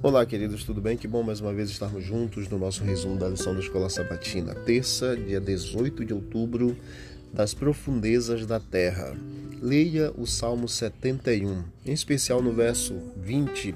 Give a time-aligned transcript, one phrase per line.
[0.00, 0.96] Olá, queridos, tudo bem?
[0.96, 4.54] Que bom mais uma vez estarmos juntos no nosso resumo da lição da Escola Sabatina,
[4.54, 6.76] terça, dia 18 de outubro,
[7.32, 9.16] das profundezas da terra.
[9.60, 13.74] Leia o Salmo 71, em especial no verso 20.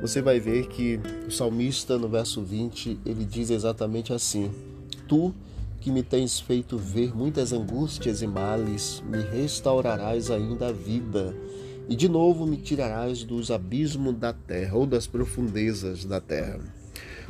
[0.00, 4.50] Você vai ver que o salmista, no verso 20, ele diz exatamente assim:
[5.06, 5.34] Tu
[5.82, 11.36] que me tens feito ver muitas angústias e males, me restaurarás ainda a vida
[11.88, 16.60] e de novo me tirarás dos abismos da terra ou das profundezas da terra.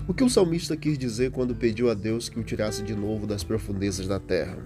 [0.08, 3.26] O que o salmista quis dizer quando pediu a Deus que o tirasse de novo
[3.26, 4.58] das profundezas da terra?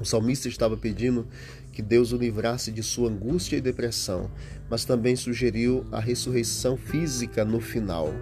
[0.00, 1.26] O salmista estava pedindo
[1.72, 4.30] que Deus o livrasse de sua angústia e depressão,
[4.68, 8.12] mas também sugeriu a ressurreição física no final.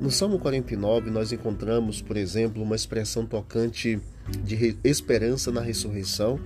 [0.00, 4.00] No Salmo 49, nós encontramos, por exemplo, uma expressão tocante
[4.42, 6.40] de esperança na ressurreição,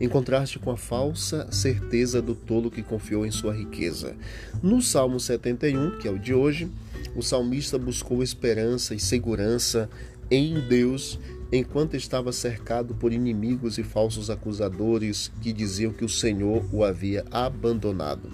[0.00, 4.14] em contraste com a falsa certeza do tolo que confiou em sua riqueza.
[4.62, 6.70] No Salmo 71, que é o de hoje,
[7.16, 9.88] o salmista buscou esperança e segurança
[10.30, 11.18] em Deus
[11.52, 17.24] enquanto estava cercado por inimigos e falsos acusadores que diziam que o Senhor o havia
[17.30, 18.30] abandonado.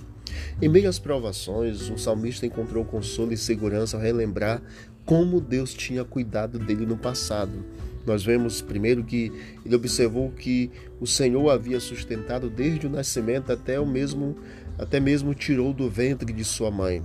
[0.62, 4.62] Em meio às provações, o salmista encontrou consolo e segurança ao relembrar
[5.04, 7.64] como Deus tinha cuidado dele no passado.
[8.06, 9.32] Nós vemos primeiro que
[9.66, 14.36] ele observou que o Senhor havia sustentado desde o nascimento até o mesmo
[14.78, 17.02] até mesmo tirou do ventre de sua mãe.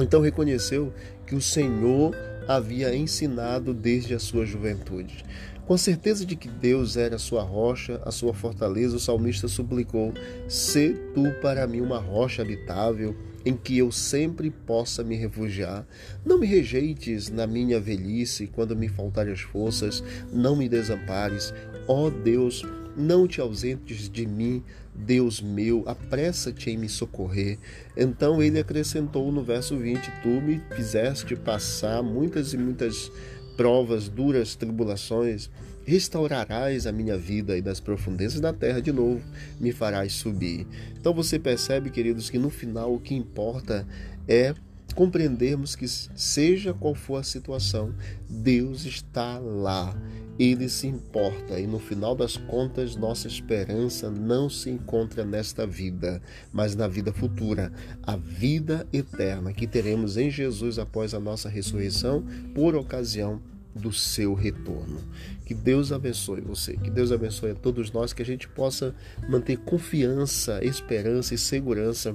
[0.00, 0.92] Então reconheceu
[1.26, 2.14] que o Senhor
[2.46, 5.24] havia ensinado desde a sua juventude.
[5.66, 10.12] Com certeza de que Deus era a sua rocha, a sua fortaleza, o salmista suplicou:
[10.48, 15.86] "Se tu para mim uma rocha habitável, em que eu sempre possa me refugiar.
[16.24, 20.02] Não me rejeites na minha velhice, quando me faltarem as forças,
[20.32, 21.54] não me desampares.
[21.86, 22.64] Ó Deus,
[22.96, 24.62] não te ausentes de mim,
[24.94, 27.58] Deus meu, apressa-te em me socorrer.
[27.96, 33.10] Então ele acrescentou no verso 20: Tu me fizeste passar muitas e muitas
[33.56, 35.50] provas, duras tribulações.
[35.84, 39.22] Restaurarás a minha vida e das profundezas da terra de novo
[39.60, 40.66] me farás subir.
[40.98, 43.86] Então você percebe, queridos, que no final o que importa
[44.26, 44.52] é
[44.96, 47.94] compreendermos que, seja qual for a situação,
[48.28, 49.94] Deus está lá
[50.38, 56.20] ele se importa e no final das contas nossa esperança não se encontra nesta vida,
[56.52, 62.24] mas na vida futura, a vida eterna que teremos em Jesus após a nossa ressurreição
[62.54, 63.40] por ocasião
[63.74, 65.00] do seu retorno.
[65.44, 68.94] Que Deus abençoe você, que Deus abençoe a todos nós, que a gente possa
[69.28, 72.14] manter confiança, esperança e segurança,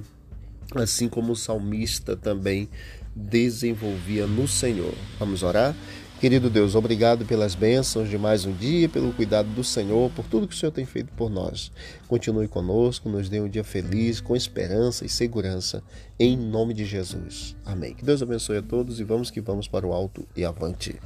[0.74, 2.68] assim como o salmista também
[3.14, 4.94] desenvolvia no Senhor.
[5.18, 5.74] Vamos orar?
[6.22, 10.46] Querido Deus, obrigado pelas bênçãos de mais um dia, pelo cuidado do Senhor, por tudo
[10.46, 11.72] que o Senhor tem feito por nós.
[12.06, 15.82] Continue conosco, nos dê um dia feliz, com esperança e segurança,
[16.20, 17.56] em nome de Jesus.
[17.64, 17.92] Amém.
[17.92, 20.96] Que Deus abençoe a todos e vamos que vamos para o alto e avante.